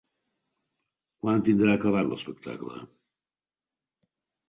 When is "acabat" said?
1.81-2.09